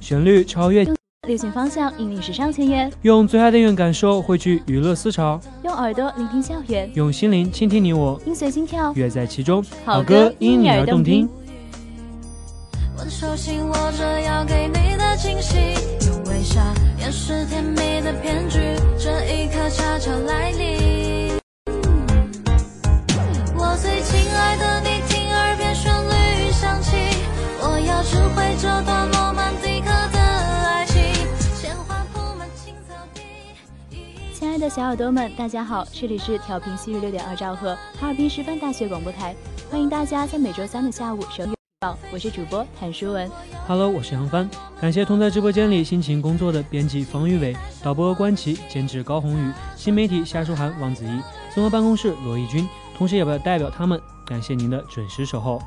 [0.00, 0.82] 旋律超越，
[1.26, 11.28] 流行方向引领时尚前沿，用最爱的音乐感受汇聚娱乐思潮，用耳朵聆听校园，用心灵倾听你我，音随心跳，乐在其中，好歌因你而动听。
[34.58, 39.34] 的小耳朵们，大家好，这里是调频七十六点二兆赫哈尔滨师范大学广播台，
[39.70, 41.54] 欢迎大家在每周三的下午收听。
[42.12, 43.30] 我是主播谭淑文
[43.68, 44.50] ，Hello，我是杨帆。
[44.80, 51.20] 感谢同在直播间里辛勤工作的编辑方玉伟、导播关琪、监制高宏宇、新媒体夏书涵、王子怡，
[51.54, 55.62] 综合办公室罗义军，同时也要代表他们感谢您的准时守候。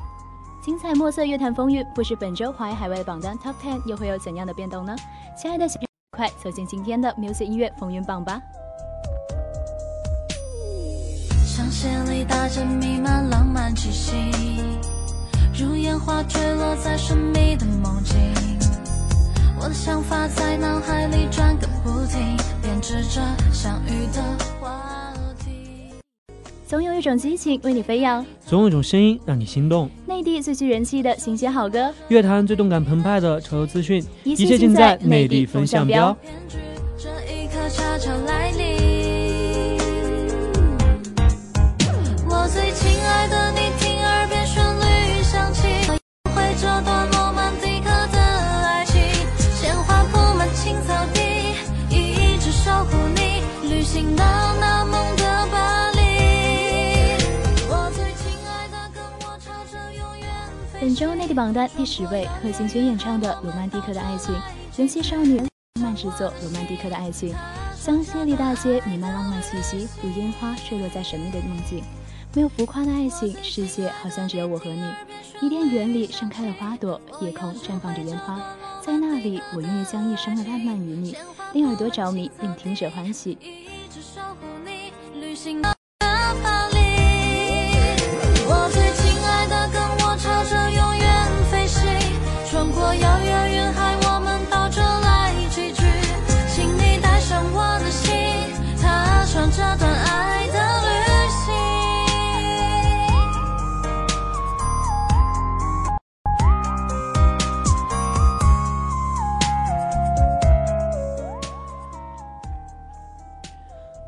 [0.62, 4.94] 精彩墨色乐坛风云，不知本周华语海外榜单 Top Ten 又会有怎样的变动呢？
[5.34, 5.80] 亲爱的，小，
[6.14, 8.38] 快走进今天的 Music 音乐风云榜吧！
[11.82, 14.12] 心里打着弥漫浪漫气息，
[15.52, 18.14] 如烟花坠落在神秘的梦境。
[19.60, 24.22] 我的想法在脑海里转个不停，编织着相遇的
[24.60, 25.12] 话
[25.44, 25.92] 题。
[26.68, 29.90] 总有一种激情为你飞扬，总有一种声音让你心动。
[30.06, 36.16] 内地最具人气的新鲜好歌，乐坛最动感澎湃的潮流资讯，一切尽在内地风向标。
[36.96, 38.71] 这一刻悄悄来临。
[60.78, 64.32] 本周内地榜单第十位，贺鑫轩演唱的《罗曼蒂克的爱情》，
[64.78, 65.48] 元气少女慢
[65.80, 67.34] 漫制作《罗曼蒂克的爱情》，
[67.74, 71.82] 香榭丽大街弥漫浪漫气息，如烟花坠落在神秘的梦境，
[72.34, 75.11] 没有浮夸的爱情，世界好像只有我和你。
[75.42, 78.40] 伊甸园里盛开了花朵，夜空绽放着烟花，
[78.80, 81.16] 在那里，我愿意将一生的浪漫与你，
[81.52, 83.36] 令耳朵着迷，令听者欢喜。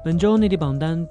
[0.04, 1.08] 本周内地榜单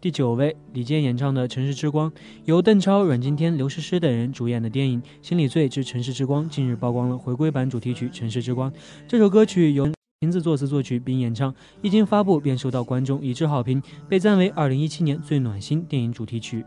[0.00, 2.08] 第九位，李健演唱的《城市之光》，
[2.44, 8.70] 由邓超、阮经天、刘诗诗等人主演的电影《心理罪之城市之光》近日曝光了回归版主题曲《城市之光》。
[9.08, 9.90] 这首歌曲由
[10.20, 16.64] 瓶子作词作曲并演唱，一经发布便受到观众一致好评，被赞为二零一七年最暖心电影主题曲。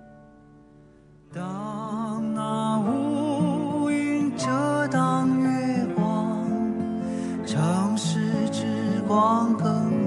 [1.33, 6.45] 当那乌云遮挡月光，
[7.45, 8.19] 城市
[8.51, 8.65] 之
[9.07, 10.02] 光更。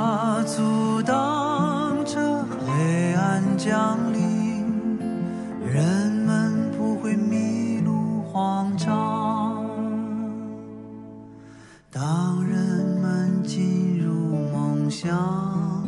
[0.00, 2.20] 它阻挡着
[2.64, 4.96] 黑暗降临，
[5.72, 5.84] 人
[6.24, 9.66] 们不会迷路慌张。
[11.90, 12.64] 当人
[13.02, 14.14] 们进入
[14.52, 15.82] 梦乡，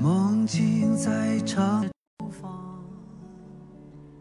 [0.00, 1.88] 梦境在唱。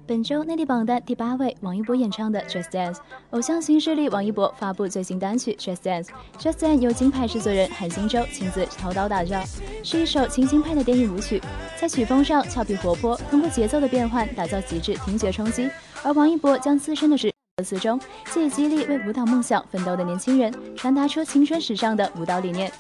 [0.07, 2.93] 本周内地榜单第八位，王一博演唱的《Just Dance》。
[3.31, 6.03] 偶像新势力王一博发布最新单曲《Just Dance》，
[6.37, 9.41] 《Just Dance》由金牌制作人韩星洲亲自操刀打造，
[9.83, 11.41] 是一首轻新派的电影舞曲，
[11.81, 15.67] 在曲风上俏皮活泼，通过节奏的变换打造极致听觉冲击。
[16.03, 17.99] 而王一博将自身的直歌词中，
[18.31, 22.71] 借以激励为舞蹈梦想奋斗的年轻人，传达出青春时尚的舞蹈理念。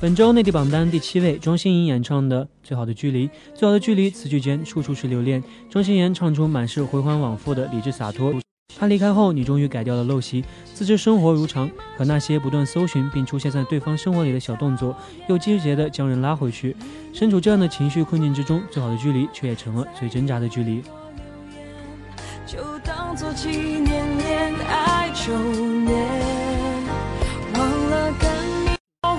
[0.00, 3.26] 本周内地榜单第七位，庄心妍演唱的《最好的距离》。
[3.52, 5.42] 最好的距离，词句间处处是留恋。
[5.68, 8.32] 庄心妍唱出满是回环往复的理智洒脱。
[8.78, 11.68] 他离开后，你终于改掉了陋习，自知生活如常。
[11.96, 14.96] 可那些不断搜寻并出现在对方生活里的小动作，
[15.28, 16.76] 又积极地将人拉回去。
[17.12, 20.78] 身处这样的情绪困境之中，最好的距离却也成了最挣扎的距离。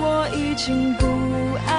[0.09, 1.05] 我已经不
[1.69, 1.78] 爱。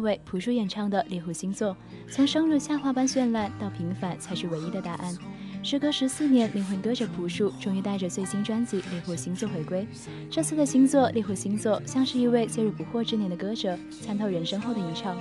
[0.00, 1.70] 为朴树演唱的《猎户星座》，
[2.12, 5.16] 从生如夏花般绚烂到平凡，才是唯一的答案。
[5.62, 9.86] 时隔十四年，灵魂歌者朴树终于带着最新专辑《猎户星座》回归。
[10.30, 15.16] 这次的《星座猎户星座》，像是一位介入不惑之年的歌者，参透人生后的吟唱，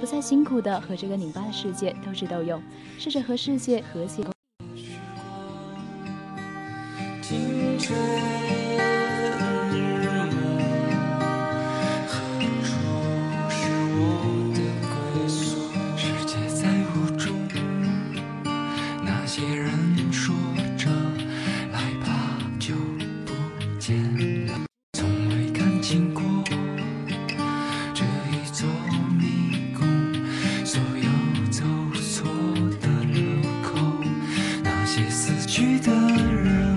[0.00, 2.60] 不再辛苦的和这个拧巴的世界斗智斗勇，
[2.98, 4.32] 试着和世界和谐共。
[34.94, 36.76] 些死去的人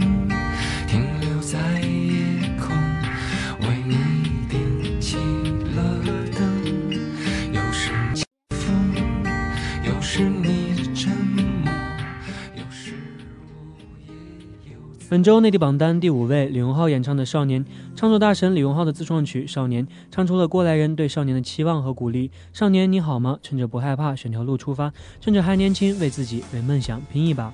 [0.87, 2.69] 停留在夜空，
[3.59, 5.17] 为你你点起
[5.75, 5.99] 了
[6.31, 6.63] 灯。
[8.51, 8.93] 风，
[10.01, 11.69] 沉默，
[12.55, 12.65] 我
[14.65, 14.79] 也有
[15.09, 17.65] 本周内地榜单第五位，李荣浩演唱的《少年》，
[17.97, 22.31] 创作大神李荣浩的自创曲《少年》，唱出了过来人对少年的期望和鼓励。
[22.53, 23.37] 少年你好吗？
[23.43, 24.87] 趁着不害怕，选条路出发；
[25.19, 27.53] 趁着还年轻，为自己、为梦想拼一把。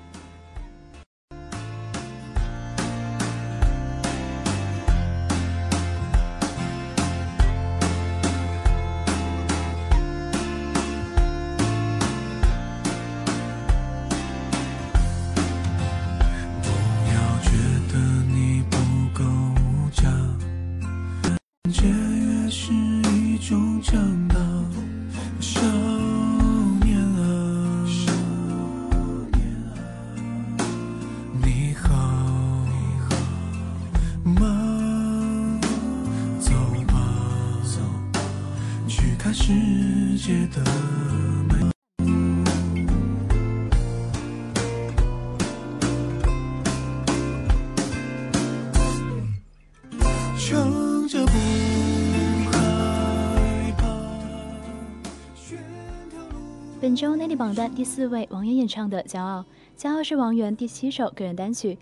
[56.81, 59.45] 本周内地榜单第四位，王源演唱的《骄傲》。
[59.87, 61.77] 《骄傲》是王源第七首个人单曲。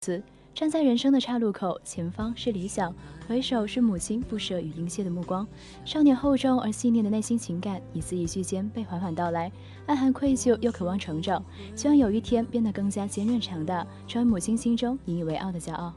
[0.00, 0.20] 词
[0.52, 2.92] 站在人生的岔路口，前方是理想，
[3.28, 5.46] 回首是母亲不舍与殷切的目光。
[5.84, 9.52] 少年厚重而细腻的内心情感，一字一句间被缓缓道来，
[9.86, 11.40] 暗含愧疚又渴望成长，
[11.76, 15.94] 希望有一天变得更加坚韧强大，成为母亲心中引以为傲的骄傲。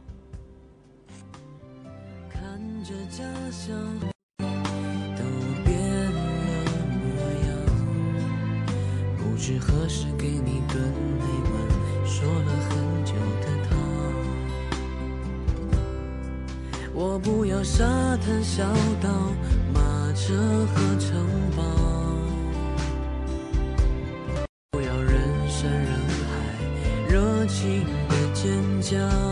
[2.30, 3.74] 看着家乡。
[9.46, 10.82] 不知何时给你炖
[11.20, 11.58] 那碗
[12.10, 13.70] 说了很久的汤。
[16.94, 17.84] 我不要沙
[18.26, 18.64] 滩小
[19.02, 19.10] 岛、
[19.74, 21.62] 马车和城堡，
[24.72, 25.14] 不要人
[25.50, 25.90] 山人
[26.30, 26.34] 海、
[27.14, 29.23] 热情的尖叫。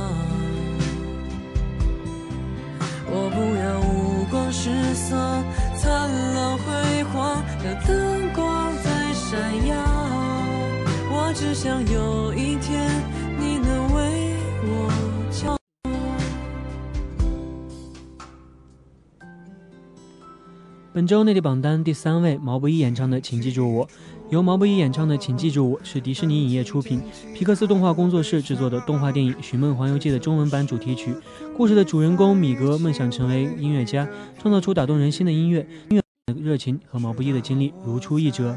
[21.01, 23.87] 本周内地榜单第三位，毛不易演唱的《请记住我》，
[24.29, 27.01] 由毛不易演唱的《请记住我》是迪士尼影业出品、
[27.33, 31.11] 皮克斯动画工作室制作的动画电影《寻梦环游记》的中文版主题曲。
[31.57, 34.07] 故事的主人公米格梦想成为音乐家，
[34.39, 35.65] 创造出打动人心的音乐。
[35.89, 38.55] 音乐的热情和毛不易的经历如出一辙。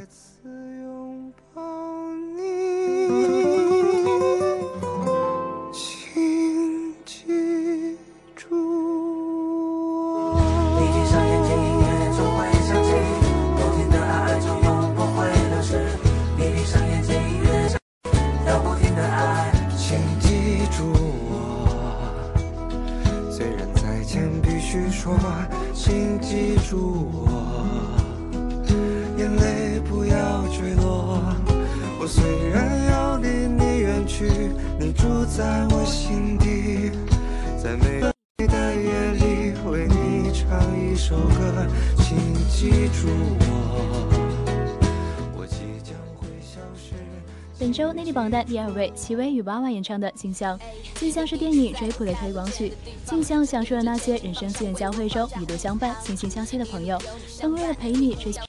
[48.65, 50.59] 二位，齐薇与娃娃演唱的《镜像》，
[50.99, 52.73] 《镜像》是电影《追捕》的推广曲。
[53.11, 56.99] 《镜像》讲述了那些人生四面交汇中一路相伴、惺惺相惜的朋友，
[57.39, 58.41] 他们为了陪你，追寻。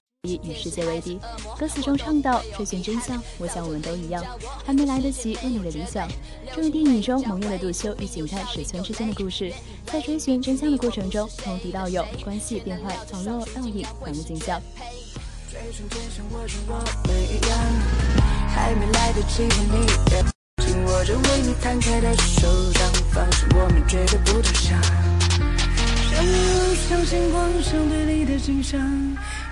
[0.41, 1.19] 与世界为敌。
[1.59, 4.23] 歌词中倡导追寻真相，我想我们都一样，
[4.63, 6.07] 还没来得及为你的理想。
[6.55, 9.53] 这如电影中蒙面的杜修与警探石村之间的故事，
[9.85, 14.59] 在追寻真相的过程中，从敌到友，关系变坏，弱到倒影，反镜像。
[15.55, 16.75] 被瞬间像握着我
[17.07, 17.57] 们一样，
[18.53, 19.87] 还没来得及吻你，
[20.65, 22.81] 紧握着为你摊开的手掌，
[23.11, 24.81] 放手我们绝对不投降。
[26.11, 28.81] 相遇路上星光，相对你的景象，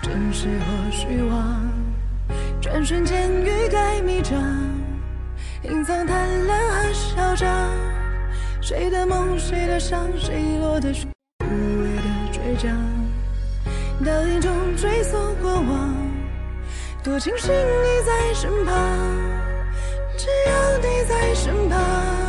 [0.01, 1.71] 真实或虚妄，
[2.61, 4.35] 转瞬间欲盖弥彰，
[5.63, 7.47] 隐藏贪婪和嚣张。
[8.61, 11.07] 谁的梦，谁的伤，谁落得虚
[11.39, 11.47] 伪
[11.95, 13.02] 的倔强。
[14.03, 15.93] 当一中追溯过往，
[17.03, 18.75] 多庆幸你在身旁，
[20.17, 22.22] 只有你在身旁。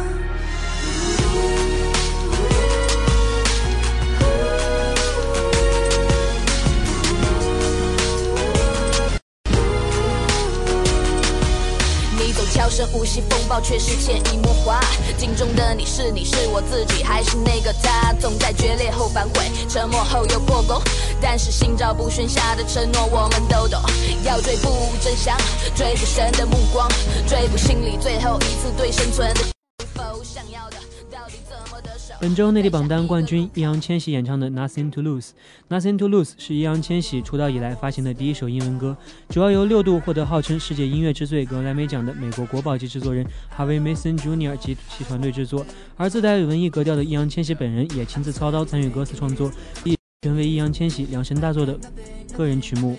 [12.74, 14.80] 声呼吸，风暴却是潜移默化。
[15.16, 18.12] 镜中的你是你是我自己，还是那个他？
[18.14, 20.82] 总在决裂后反悔，沉默后又破功。
[21.20, 23.80] 但是心照不宣下的承诺，我们都懂。
[24.24, 25.38] 要追捕真相，
[25.76, 26.88] 追捕神的目光，
[27.28, 29.32] 追捕心里最后一次对生存。
[32.24, 35.20] 本周内地榜单冠军，易烊千玺演唱的《Nothing to Lose》。
[35.78, 38.96] 《Nothing to Lose》是易烊千玺出道以来发行的第一首英文歌，
[39.28, 44.56] 主要由六度获得号称世界音乐之最格莱美奖的美国国宝级制作人 Harvey Mason Jr.
[44.56, 45.66] 及其团队制作，
[45.98, 49.50] 而自带文艺格调的易烊千玺本人也亲自操刀参与歌词创作，
[49.84, 51.78] 亦成为易烊千玺量身大作的
[52.34, 52.96] 个人曲目。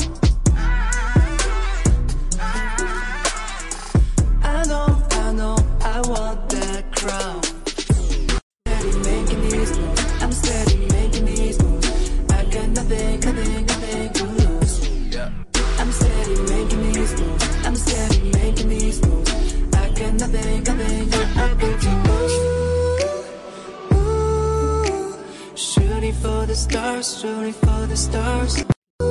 [4.42, 7.39] I know, I know, I want that crown.
[27.20, 28.64] shooting stars.
[28.98, 29.10] for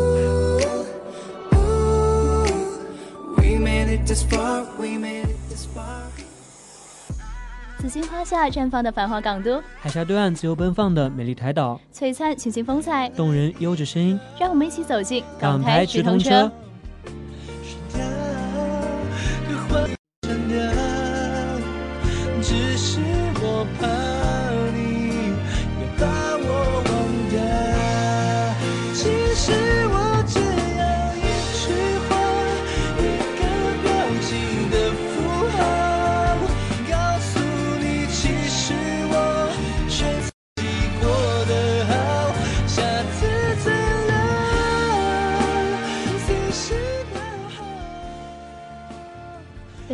[4.31, 5.19] far, far.
[5.19, 5.59] the
[7.79, 16.51] 紫荆花下绽放的繁华港都，海峡对岸自由奔放的美丽台岛，璀璨群星风采，动人悠着声音，让我们一起走进港台直通车。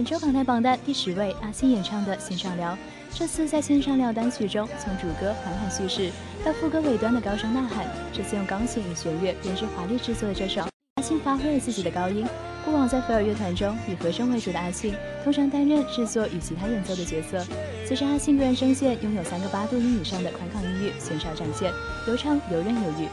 [0.06, 2.72] 本周榜单榜单第十位，阿信演唱的《线上聊》。
[3.14, 6.10] 这次在《线上聊》单曲中，从主歌缓缓叙事
[6.44, 10.60] 到副歌尾端的高声呐喊，这次用钢琴与弦乐编织华丽制作的这首，
[10.96, 12.22] 阿信发挥了自己的高音。
[12.66, 14.94] 过往在菲尔乐团中以和声为主的阿信，
[15.24, 17.42] 通常担任制作与其他演奏的角色。
[17.88, 21.72] 此时阿信个人声线拥有三个八度音以上的宽亢音域，现场展现
[22.04, 23.08] 流畅游刃有余。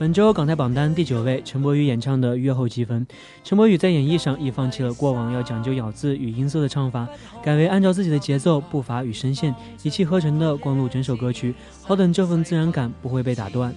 [0.00, 3.06] 本周港台榜单第九位，陈柏宇演唱的《月后积分》。
[3.44, 7.06] 陈柏宇在演绎上亦放弃了过往要讲究咬字与音色的唱法，
[7.42, 13.74] 改为按照自己的节奏、步伐与声线，一气呵成的光录整首歌曲，好等这份自然感不会被打断。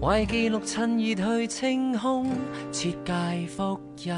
[0.00, 2.32] 为记录趁热去清空，
[2.72, 4.14] 切戒复印。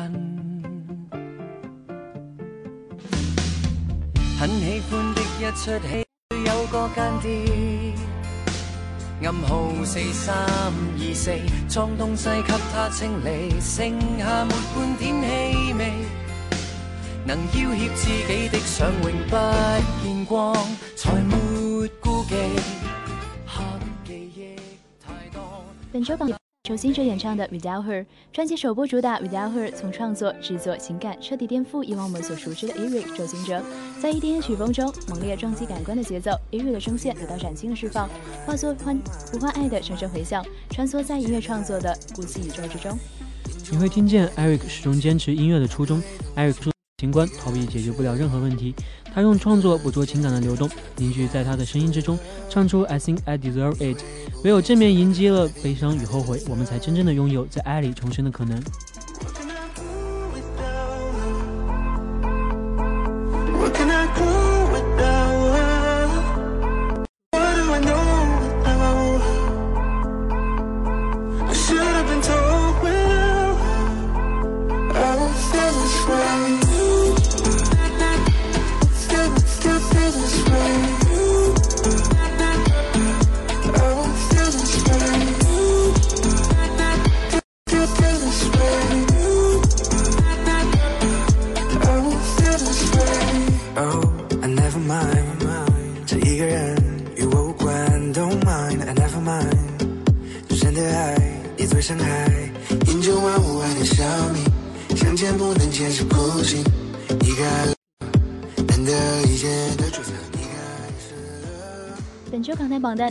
[4.38, 6.04] 很喜欢的一出戏
[6.44, 7.94] 有个间谍，
[9.28, 11.32] 暗号四三二四，
[11.68, 15.92] 装东西给他清理，剩下没半点气味。
[17.26, 19.36] 能要挟自己的，想永不
[20.06, 20.54] 见光，
[20.94, 21.34] 才没
[22.00, 22.36] 顾忌。
[25.92, 26.26] 本周榜，
[26.62, 28.00] 周兴哲演唱的《Without Her》
[28.32, 33.62] 专辑首播主打《Without Her》，从创作、制作、情感彻底颠覆以往我们所熟知的 Eric 周兴哲。
[34.00, 38.08] 在 EDM 曲风中猛烈撞击感官的节奏，Eric 的声线得到崭新的释放，
[38.46, 38.98] 化作欢
[39.30, 42.96] 呼唤爱的声声回响，穿梭在音乐创作的孤寂宇宙之中。
[43.70, 46.02] 你会听见 Eric 始终坚持音乐的初衷。
[46.38, 46.71] Eric 说。
[47.02, 48.72] 情关逃避解决不了任何问题。
[49.12, 52.16] 他用创作捕捉情感的流动，凝聚在他的声音之中，
[52.48, 53.98] 唱出 I think I deserve it。
[54.44, 58.62] 唯有正面迎接了悲伤与后悔，我们才真正的拥有在爱里重生的可能。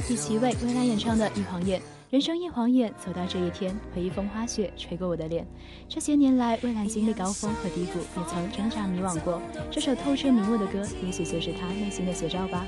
[0.02, 1.80] 第七位，魏然演唱的《一晃眼》，
[2.12, 5.46] 人生一晃眼，走到这一天，回忆风花雪吹过我的脸。
[5.90, 9.42] 这些年来，魏来经历高峰和低谷，也曾挣扎迷惘过。
[9.72, 12.66] 这首透彻明雾的歌，也许就是他内心的写照吧。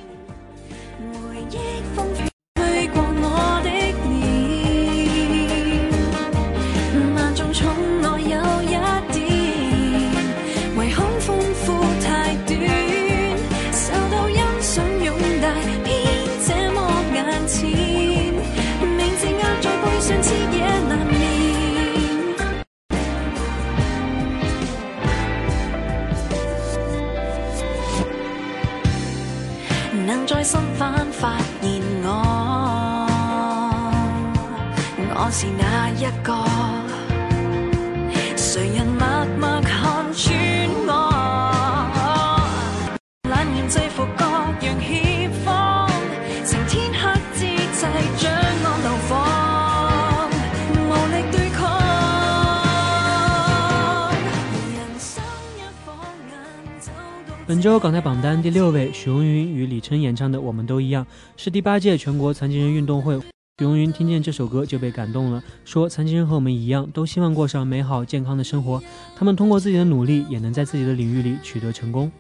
[57.54, 61.06] 本周港台榜单第六位，许茹芸与李琛演唱的《我们都一样》
[61.38, 63.20] 是第八届全国残疾人运动会。
[63.20, 68.82] 许茹芸听见这首歌就被感动了，说：“残疾人和我们一样，都希望过上美好健康的生活。
[69.16, 72.12] 他们通过自己的努力，也能在自己的领域里取得成功。”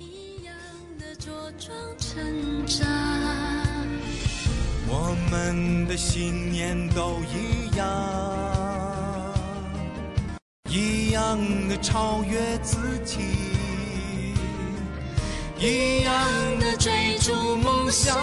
[0.00, 2.84] 一样的茁壮成长，
[4.88, 8.34] 我们的信念都一样，
[10.68, 13.65] 一样的超越自己。
[15.58, 16.14] 一样
[16.60, 18.16] 的追逐梦想。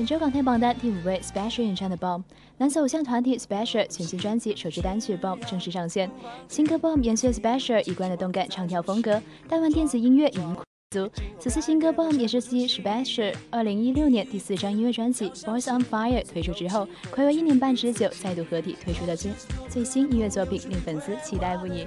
[0.00, 2.20] 本周港台榜单第五位，Special 演唱的《Bomb》。
[2.56, 6.10] 男子偶像团体 Special 全新专辑首支单曲《Bomb》正式上线。
[6.48, 10.56] 新歌《Bomb》延续 Special 一贯的动感唱跳风格，带完电子音乐元
[10.92, 11.10] 足。
[11.38, 19.30] 此次新歌《Bomb》也是继 Special 二零一六年第四张音乐专辑《Boys on Fire》推出之后，暌违一年半之久再度合体推出的最
[19.68, 21.86] 最新音乐作品，令粉丝期待不已。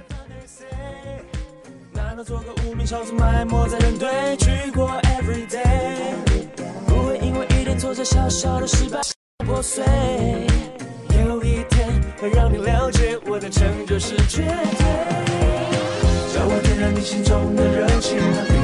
[7.84, 8.98] 做着小小的失败
[9.44, 9.84] 破碎，
[11.22, 11.86] 有一天
[12.18, 16.34] 会让你了解我的成就是绝对。
[16.34, 18.63] 叫我点燃你心中的热情。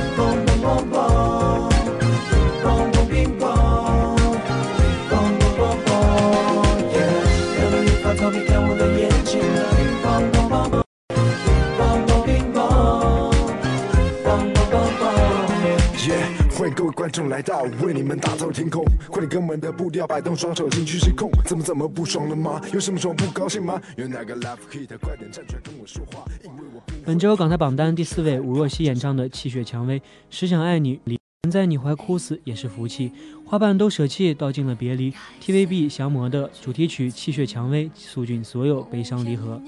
[27.04, 29.98] 本周港台榜单第四位，伍若希演唱的《泣血蔷薇》，
[30.30, 31.00] 只想爱你，
[31.42, 33.10] 能在你怀哭死也是福气，
[33.44, 35.12] 花瓣都舍弃，倒尽了别离。
[35.42, 39.60] TVB《降魔》的主题曲《泣血蔷薇》，诉尽所有悲伤离合。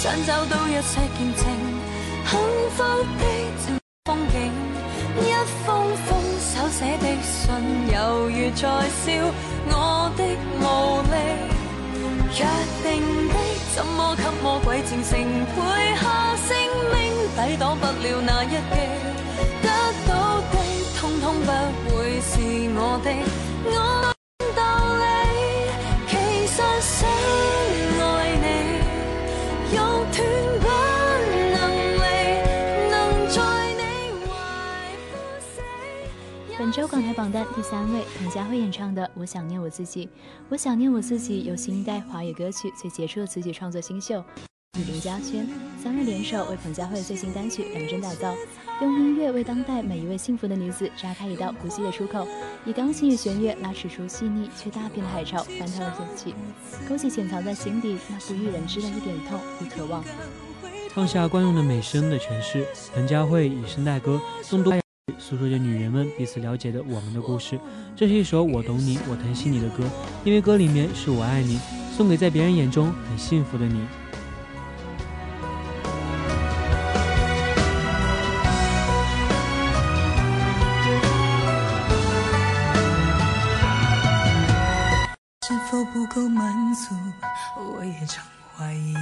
[0.00, 1.44] 想找到一些见证
[2.30, 4.52] 幸福的风景，
[5.18, 5.32] 一
[5.66, 9.32] 封封手写的信，犹如在笑
[9.66, 10.22] 我的
[10.62, 11.50] 无力。
[12.30, 12.46] 约
[12.88, 13.34] 定的
[13.74, 15.18] 怎么给魔鬼战胜，
[15.56, 18.37] 背下性命，抵挡不了那。
[36.96, 40.06] 台榜单第三位，彭佳慧演唱的《我想念我自己》，
[40.48, 44.24] 《我想念我自己》由新一代华语歌曲最杰出的词曲创作新秀
[44.78, 45.46] 与林嘉轩
[45.82, 48.34] 三位联手为彭佳慧最新单曲量身打造，
[48.80, 52.26] 用音乐为当代每一位幸福的女子扎开一道呼吸的出口，
[52.64, 56.34] 以钢琴与弦乐拉扯出细腻却大片的海潮翻腾了景气，
[56.88, 60.02] 勾起潜藏在心底那不欲人知的一点痛与渴望。
[60.90, 64.20] 放下惯用的美声的诠释，彭佳慧以声代歌，
[64.52, 64.74] 用多。
[65.18, 67.58] 诉说着女人们彼此了解的我们的故事，
[67.96, 69.84] 这是一首我懂你，我疼惜你的歌，
[70.24, 71.58] 因为歌里面是我爱你，
[71.96, 73.80] 送给在别人眼中很幸福的你。
[85.46, 86.94] 是否不够满足？
[87.56, 88.22] 我也常
[88.56, 88.94] 怀疑。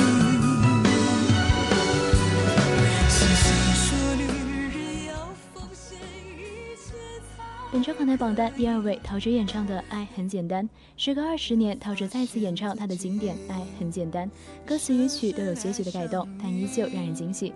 [7.71, 10.65] 本周榜单第二位，陶喆演唱的《爱很简单》。
[10.97, 14.27] 时隔二十年，陶喆再次演唱他的经典《爱很简单》，
[14.67, 17.53] 歌词与曲都有些许的改动，但依旧让人惊喜。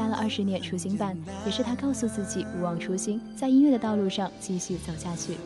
[0.00, 5.36] 干了二十年，初心办，也是他告诉自己不忘初心，在音乐的道路上继续走下去。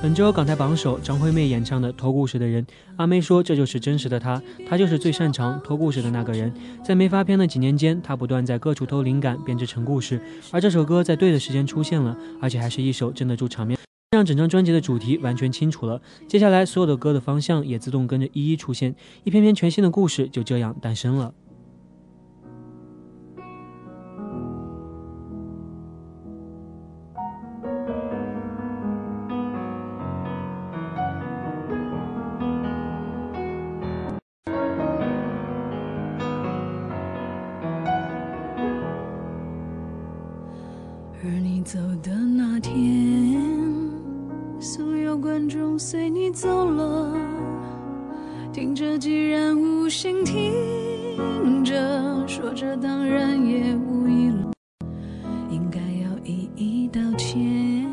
[0.00, 2.64] 本周港台榜首，张惠妹演唱的《偷故事的人》，
[2.96, 6.52] 阿妹说这就是真实的她，她就是最擅长偷故事的那个人。
[6.84, 10.20] 在没发片的几年间，她不断在各处偷灵感，编织成故事。
[10.52, 13.76] 而这首歌在对的时间出现了，而且还是一首镇得住场面，
[14.12, 16.00] 让整张专辑的主题完全清楚了。
[16.28, 21.34] 接下来所有的歌的方向也自动跟着一一出现，一篇篇全新的故事就这样诞生了。
[41.70, 42.74] 走的那天，
[44.58, 47.12] 所有观众随你走了，
[48.54, 54.32] 听着，既然无心听着，说着，当然也无一，
[55.50, 57.84] 应该要一一道歉。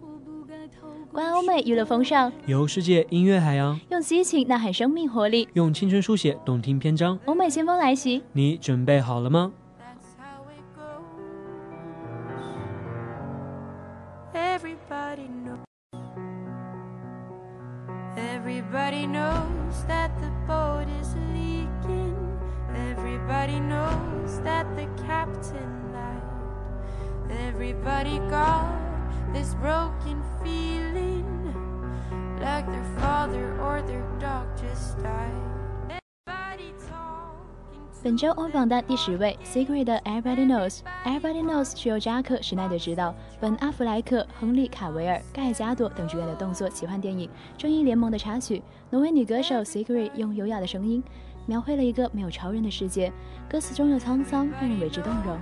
[0.00, 0.54] 我不该
[1.12, 7.18] 关欧美娱乐风尚，游世界音乐海洋，用激情呐喊生命活力，用青春书写动听篇章。
[7.24, 9.52] 欧美先锋来袭，你准备好了吗？
[18.48, 22.38] Everybody knows that the boat is leaking.
[22.90, 27.40] Everybody knows that the captain lied.
[27.48, 28.72] Everybody got
[29.32, 31.26] this broken feeling
[32.40, 35.55] like their father or their dog just died.
[38.06, 51.02] 本周会榜单第十位，Sigaret 的 Everybody Knows，Everybody Knows 是由扎克·施耐德执导，本阿弗莱克、亨利·卡维尔、盖加朵等主演的动作奇幻电影，正义联盟的插曲，挪威女歌手 Sigaret 用优雅的声音
[51.46, 53.12] 描绘了一个没有超人的世界，
[53.50, 55.36] 歌词中有沧桑，让人为之动容。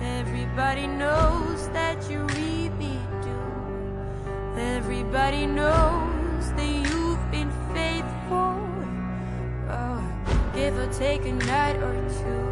[0.00, 6.89] everybody knows that you really do，everybody knows that you
[10.60, 12.44] give or take a night or two.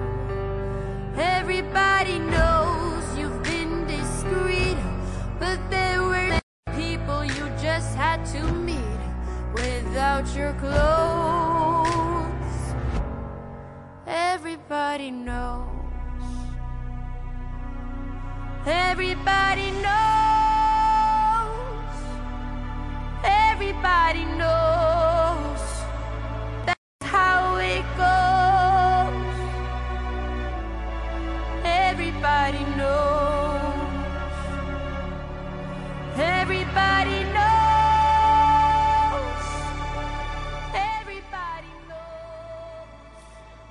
[1.37, 4.79] Everybody knows you've been discreet,
[5.43, 6.31] but there were
[6.83, 9.01] people you just had to meet
[9.59, 12.55] without your clothes.
[14.07, 15.85] Everybody knows.
[18.89, 21.89] Everybody knows.
[23.49, 25.08] Everybody knows.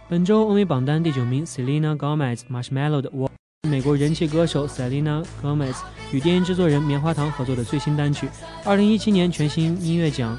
[0.10, 3.28] 本周欧美榜单第九名，Selena Gomez《Marshmallow 的我》，
[3.70, 5.76] 美国人气歌手 Selena Gomez
[6.13, 8.26] 与电影制作人棉花糖合作的最新单曲。
[8.63, 10.38] 二零一七年全新音乐奖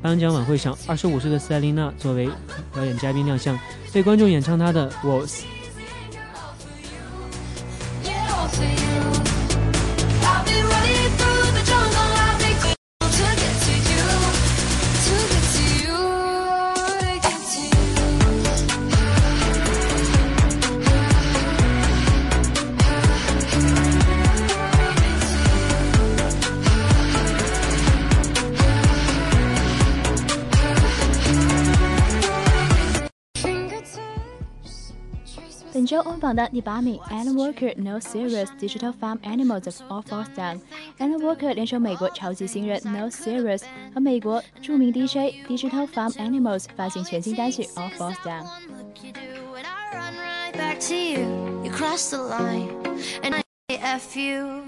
[0.00, 2.28] 颁奖晚会上，二十五岁的 Selena 作为
[2.72, 3.58] 表演嘉宾亮相，
[3.92, 5.44] 被观众演唱她的《w s
[35.99, 43.63] 本周欧榜单第八名，Alan Walker No Serious Digital Farm Animals of All Falls Down。Alan Walker 联手美国超级新人 No Serious
[43.93, 48.45] 和美国着名 DJ Digital Farm Animals 发行全新单曲 All Falls Down。
[49.91, 51.65] Run right back to you.
[51.65, 52.69] You cross the line,
[53.21, 54.63] and I say F you.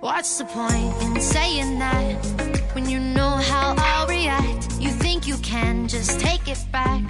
[0.00, 2.54] What's the point in saying that?
[2.74, 4.68] when you know how I'll react.
[5.11, 7.01] think you can just take it back.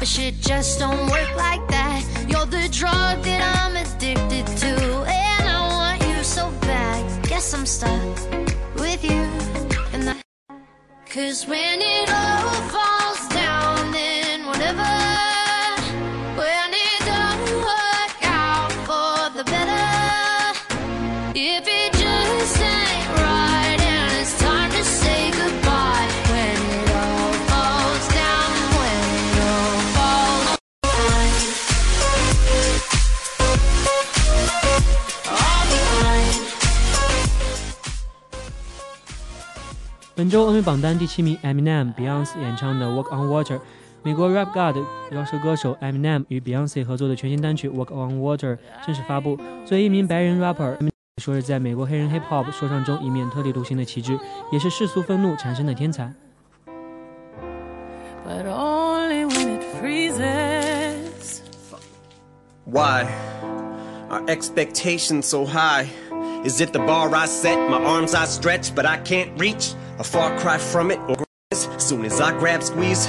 [0.00, 2.00] But shit just don't work like that.
[2.28, 4.74] You're the drug that I'm addicted to,
[5.26, 7.00] and I want you so bad.
[7.28, 8.04] Guess I'm stuck
[8.84, 9.22] with you,
[9.94, 10.20] and that.
[11.14, 15.34] Cause when it all falls down, then whatever.
[40.15, 43.57] 本周欧美榜单第七名，Eminem Beyonce 演唱的《Walk on Water》。
[44.03, 49.37] 美国 Rap God 饶舌歌手 Eminem 与 Beyonce 合作的全新单曲《Walk on Water》正式发布。
[49.65, 50.75] 作为一名白人 rapper，
[51.21, 54.19] 说是在美国黑人 hip hop 说唱中一面特立独行的旗帜，
[54.51, 56.11] 也是世俗愤怒产生的天才。
[58.25, 61.41] but only when it freezes.
[62.65, 63.07] Why
[64.09, 65.87] are expectations so high?
[66.43, 69.73] Is it the bar I set, my arms I stretch, but I can't reach?
[69.98, 71.16] a far cry from it, or
[71.50, 73.06] as soon as I grab squeeze.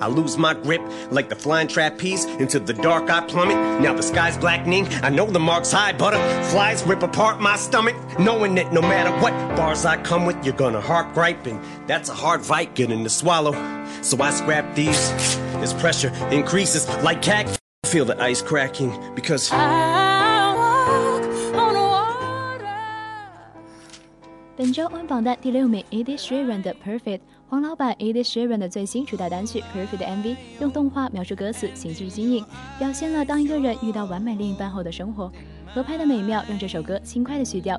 [0.00, 2.24] I lose my grip like the flying trapeze.
[2.24, 3.56] Into the dark I plummet.
[3.80, 4.86] Now the sky's blackening.
[5.02, 7.94] I know the mark's high, butterflies rip apart my stomach.
[8.18, 12.14] Knowing that no matter what bars I come with, you're gonna harp And That's a
[12.14, 13.52] hard fight getting to swallow.
[14.02, 15.12] So I scrap these.
[15.60, 17.56] This pressure increases like cat.
[17.86, 20.03] Feel the ice cracking because I
[24.56, 28.50] 本周温榜单第六名，Ed i s h a r a n 的《Perfect》黄老板 Ed i s h a r
[28.50, 29.60] a n 的最新主打单曲
[29.96, 32.46] 《Perfect》MV 用动画描述歌词，形式新颖，
[32.78, 35.28] 表现了当一个人遇到完美另一半后的生活。
[35.74, 37.76] 合拍的美妙让这首歌轻快的曲调，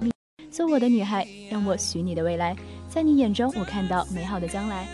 [0.52, 2.54] 做我的女孩，让我许你的未来，
[2.90, 4.86] 在你眼中我看到美好的将来。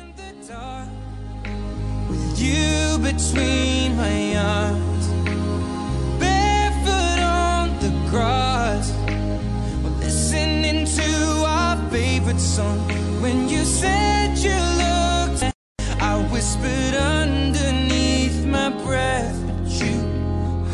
[11.90, 12.78] favorite song.
[13.20, 15.54] When you said you looked, at-
[16.00, 19.94] I whispered underneath my breath, but you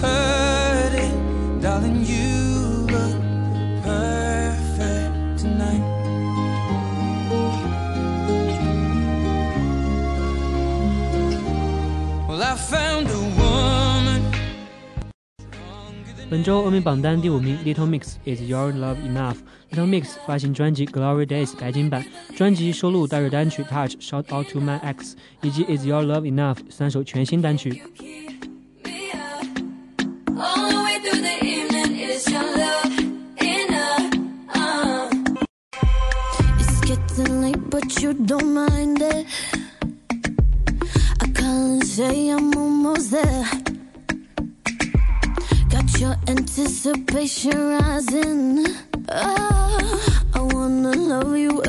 [0.02, 1.14] heard it,
[1.62, 2.04] darling.
[2.04, 3.16] You look
[3.82, 5.82] perfect tonight.
[12.28, 14.22] Well, I found a woman.
[16.30, 19.36] 本周欧美榜单第五名，Little Mix Is Your Love Enough。
[19.70, 22.04] Little Mix 发行专辑《Glory Days》改进版，
[22.36, 27.82] 专辑收录带着单曲《Touch》、《Shout Out to My Ex》以及《Is Your Love Enough》三首全新单曲。
[30.34, 32.92] All the way through the evening is your love
[33.38, 34.12] enough.
[34.52, 35.10] Uh.
[36.58, 39.26] It's getting late, but you don't mind it.
[41.20, 43.46] I call and say I'm almost there.
[45.70, 48.66] Got your anticipation rising.
[49.09, 51.61] I wanna love you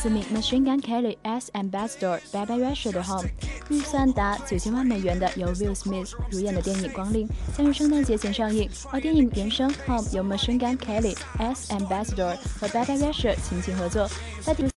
[0.00, 1.50] s m t h Machine Gun Kelly、S.
[1.52, 3.28] Ambassador、Baby r u s h e r 的《Home》，
[3.68, 8.70] 预算达九千万美元的由 Will Smith 主演的电影《光临》，将于圣诞节前上映。
[8.90, 11.70] 而电影《原声 Home》由 Machine Gun Kelly、S.
[11.74, 14.08] Ambassador 和 Baby r u s h e r 倾情合作，
[14.46, 14.70] 在迪斯尼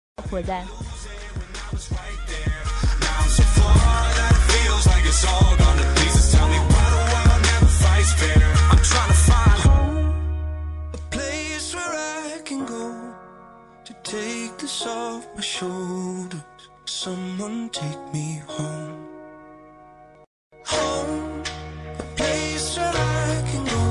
[14.11, 16.43] take this off my shoulders.
[16.85, 18.99] Someone take me home.
[20.73, 21.43] Home,
[22.01, 22.93] a place where
[23.29, 23.85] I can go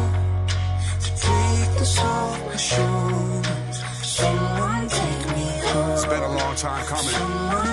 [1.26, 3.78] take this off my shoulders.
[4.20, 5.92] Someone take me home.
[5.92, 7.16] It's been a long time coming.
[7.22, 7.69] Someone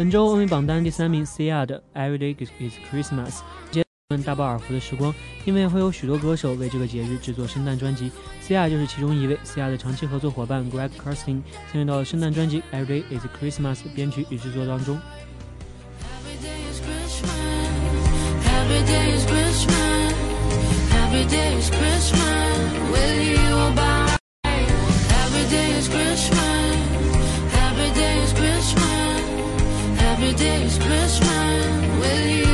[0.00, 2.34] 本周欧美榜单第三名，C R 的 Everyday
[2.64, 3.40] Is Christmas，
[3.70, 9.38] 接们大饱耳福的时光，因为会有许多歌手为这个节日制作圣诞专辑，C R 就是其中一位。
[9.44, 13.26] C R 的长期合作伙伴 Greg c a r s t e n 参与到了圣诞专辑 Everyday Is
[13.60, 14.98] Christmas 编曲与制作当中。
[30.32, 32.49] Every day is Christmas with you.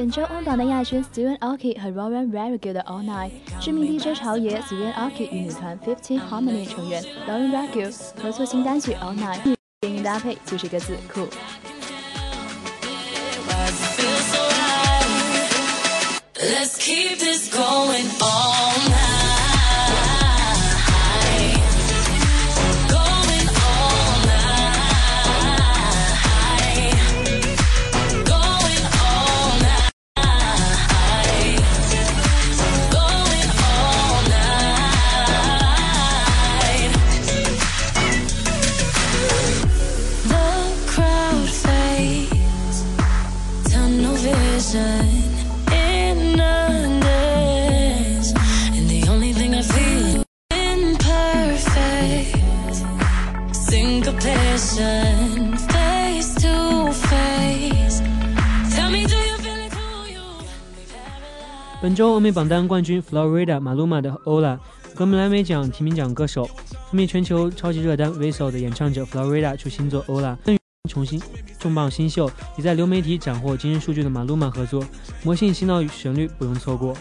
[0.00, 2.48] 本周欧榜的亚军 s t e v e n Arki 和 r o r n r a
[2.48, 3.30] r i g e 的 All Night，
[3.60, 7.34] 知名 DJ 潮爷 s t e v e n Arki 与女团 Fifteen Harmony 成员 r o
[7.34, 7.92] r n Ravigo
[8.22, 9.40] 合作新单曲 All Night，
[9.82, 11.28] 电影搭配就是个字酷。
[62.30, 64.58] 榜单冠军 Florida Maluma 的《Ola，
[64.94, 70.56] 格莱蓝莓奖提名奖歌手，分别全球超级热单《Whistle》的演唱者 Florida 出新作《Ola，更
[70.88, 71.20] 重新
[71.58, 74.84] 重磅新秀，已在流媒体斩获惊人数据的 Maluma 合作，
[75.24, 76.94] 魔性洗脑旋律，不容错过。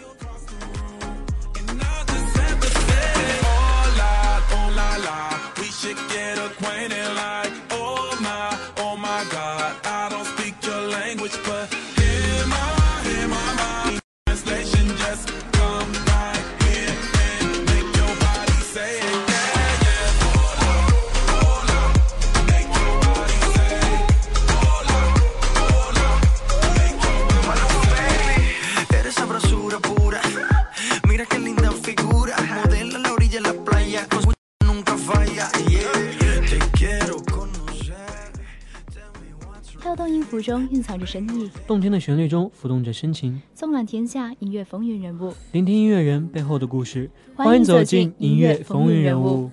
[40.42, 47.10] 中蕴藏着深意，动听的旋律中浮动着深情，纵览天下音乐风云人物，聆听音乐人背后的故事。
[47.36, 49.50] 欢迎走进《音乐风云人物》。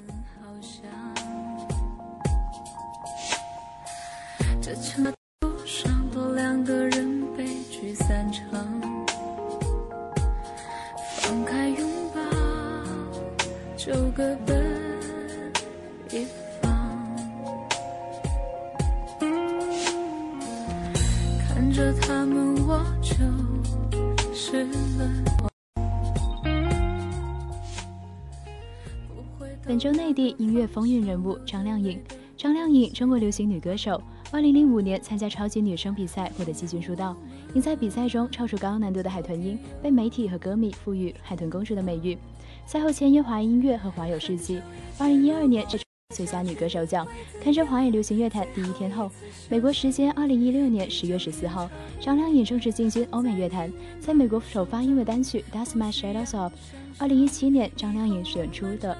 [29.66, 32.00] 本周内地音乐风云人物张靓颖。
[32.36, 34.00] 张靓颖，中国流行女歌手。
[34.30, 37.16] 二零零五年参加超级女声比赛，获得季军出道。
[37.52, 42.16] 因在比赛中唱出高难度的海豚音，被媒体和歌迷赋予“海豚公主”的美誉。
[42.64, 44.60] 赛后签约华语音乐和华友世纪。
[44.98, 45.76] 二零一二年，是
[46.14, 47.04] 最佳女歌手奖，
[47.42, 49.10] 堪称华语流行乐坛第一天后。
[49.50, 56.50] 美国时间二零一六年十月十四号，张靓颖正式进军欧美乐坛，在美国首发英文单曲《d a e s My Shadows Off》。
[56.98, 58.96] 二零一七年，张靓颖选出的。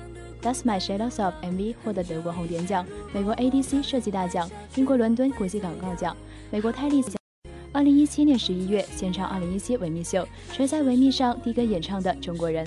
[0.52, 6.16] 《That's My Shadows》of MV 获得德国红点奖、美国 ADC 设计大奖、英国伦敦国际广告奖、
[6.52, 7.14] 美国泰利奖。
[7.72, 12.64] 二零一七年十一月，现场二零一七维密秀，谁在维密上第一个演唱的《中国人》？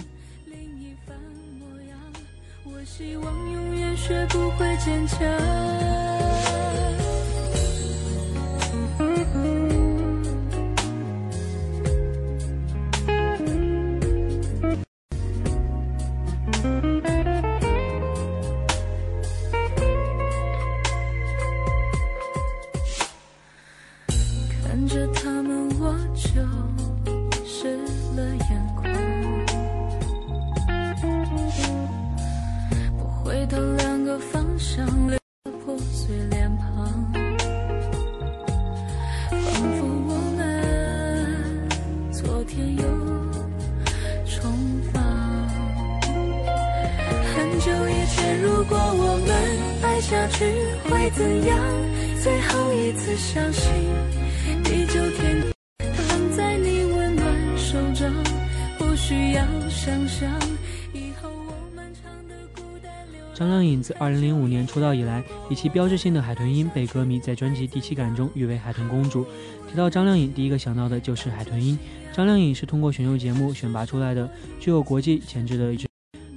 [64.69, 69.25] 出道以来，以其标志性的海豚音被歌迷在专辑《第七感》中誉为“海豚公主”。
[69.71, 71.77] 提到张靓颖，第一个想到的就是海豚音。
[72.13, 75.87] 张靓颖是通过选秀节目选拔出来的，具有国际潜质的一支。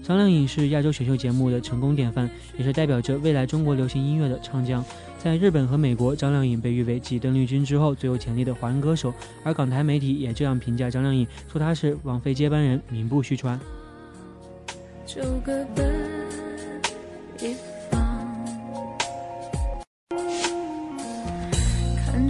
[0.03, 4.83] 张靓颖是亚洲选秀节目的成功典范，也是代表着未来中国流行音乐的唱将。
[5.19, 9.13] 在日本和美国，张靓颖被誉为继邓丽君之后最有潜力的华人歌手。
[9.45, 13.61] 而港台媒体也这样评价张靓颖，说她是王菲接班人，名不虚传。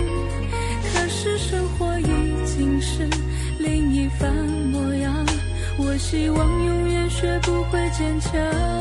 [0.93, 2.13] 可是生活已
[2.45, 3.07] 经是
[3.57, 4.31] 另一番
[4.71, 5.25] 模样，
[5.79, 8.78] 我希望永远学不会坚强。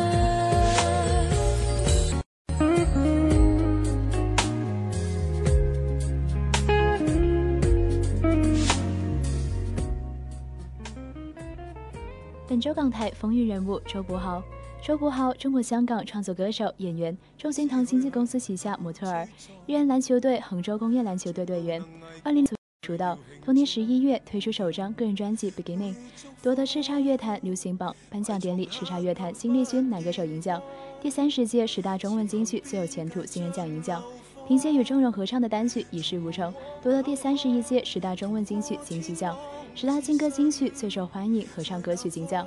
[12.59, 14.43] 广州港台风云人物周国豪，
[14.83, 19.29] 周国豪，中国香港创作歌手、演员，中兴堂经纪公司旗下模特儿，
[19.65, 21.81] 一人篮球队杭州工业篮球队队员。
[22.25, 25.95] 二零零九出道，同年十一月推出首张个人专辑《Beginning》，
[26.43, 30.61] 夺得叱咤乐坛流行榜颁奖典礼叱咤乐坛新力军男歌手银奖，
[31.01, 34.03] 第三十届十大中文金曲最有前途新人奖银奖。
[34.49, 36.51] 凭借与郑人合唱的单曲《一事无成》，
[36.83, 39.37] 夺得第三十一届十大中文金曲金曲奖。
[39.81, 42.45] 十大劲歌金曲最受欢迎合唱歌曲金奖。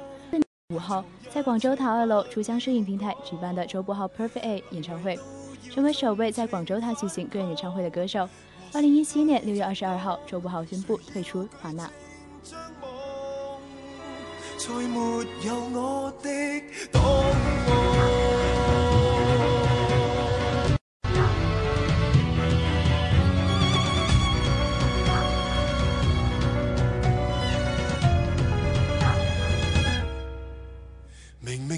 [0.73, 1.01] 五号，
[1.33, 5.17] 在广州塔二楼珠江摄影平台举办的周柏豪 Perfect A 演唱会，
[5.69, 8.27] 成为首位在广州塔举行个人演唱会的歌手。
[8.73, 11.89] 二零一七年六月二十二号，周柏豪宣布退出华纳。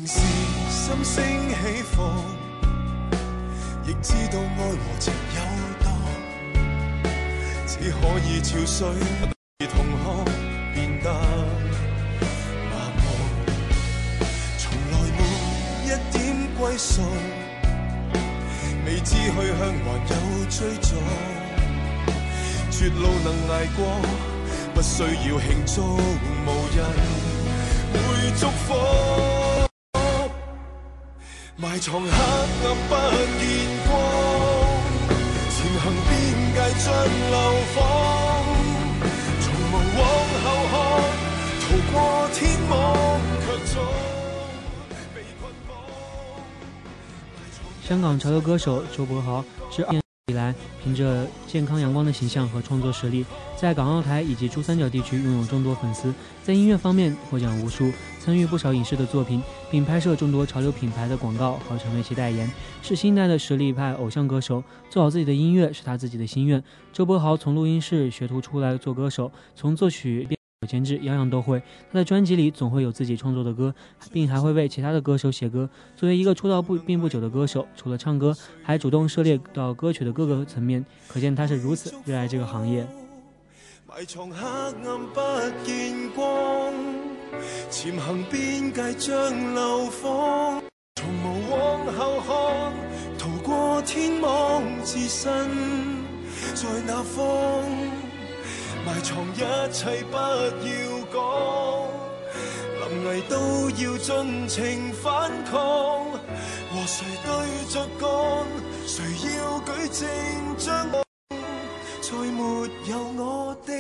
[0.08, 0.20] 是
[0.70, 2.04] 心声起伏，
[3.86, 5.42] 亦知道爱和情有
[5.82, 5.90] 多，
[7.66, 8.86] 只可以潮水
[9.60, 10.26] 而痛哭，
[10.74, 11.10] 变得
[12.70, 13.48] 麻木。
[14.58, 17.02] 从来没一点归宿，
[18.86, 20.98] 未知去向还有追逐，
[22.70, 24.02] 绝路能捱过，
[24.74, 26.92] 不需要庆祝，无人
[27.94, 28.83] 会祝福。
[31.64, 31.70] 香
[48.02, 50.54] 港潮流歌手周柏豪是二年以来，
[50.84, 53.26] 凭着健康阳光的形象和创作实力，
[53.58, 57.90] 在港澳台以及珠三角地区拥有众多粉丝，在音乐方面获奖无数。
[58.24, 62.50] 参与不少影视的作品，并拍摄众多潮流品牌的广告和成为其代言，
[62.82, 64.64] 是新一代的实力派偶像歌手。
[64.90, 66.64] 做好自己的音乐是他自己的心愿。
[66.94, 70.30] 周柏豪从录音室学徒出来做歌手，从作曲、编
[70.62, 71.62] 曲、监制，样样都会。
[71.92, 73.76] 他的专辑里总会有自己创作的歌，
[74.14, 75.70] 并还会为其他的歌手写歌。
[75.98, 82.88] 作为一个出道不并不久的歌手，除了唱歌，还主动涉猎到歌曲的各个层面，可见他是如此热爱这个行业。
[87.70, 90.62] 潜行边界将流放，
[90.96, 92.74] 从无往后看，
[93.18, 95.32] 逃过天网，自身
[96.54, 97.26] 在哪方？
[98.86, 100.72] 埋藏一切不要
[101.14, 101.32] 讲，
[102.80, 106.06] 临危都要尽情反抗，
[106.72, 108.10] 和谁对着干？
[108.86, 109.04] 谁
[109.38, 110.10] 要举证
[110.58, 111.04] 将我？
[112.02, 113.74] 再没有我的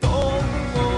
[0.00, 0.97] 档案。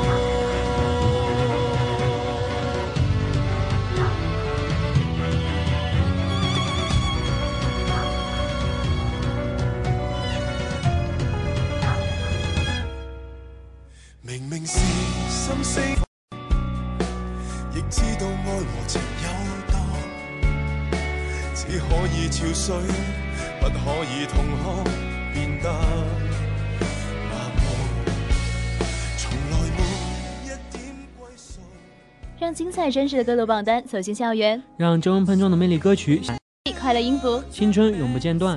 [32.70, 36.20] 精彩真实的歌流榜单走进校园，让皱文碰撞的魅力歌曲，
[36.80, 38.56] 快乐音符，青春永不间断。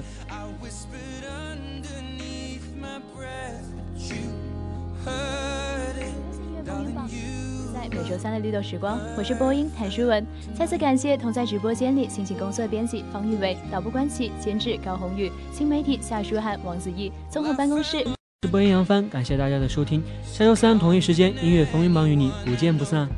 [7.74, 10.24] 在每周三的绿豆时光，我是播音谭淑文。
[10.56, 18.06] 再次感谢同在直播间里辛勤工作的编辑方玉伟、导播关系监制高红宇、新媒体夏书涵、王子玉、综合办公室直
[18.42, 19.10] 播播音杨帆。
[19.10, 23.10] 感谢大家的收听，下周三同一时间，音乐风云榜与你不见不散。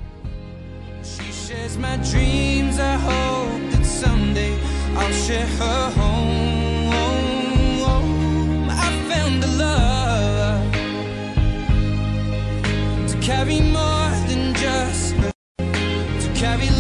[1.66, 2.80] shares my dreams.
[2.80, 4.56] I hope that someday
[4.96, 6.96] I'll share her home.
[8.70, 10.72] I found a love
[13.12, 15.16] to carry more than just
[15.58, 16.75] to carry.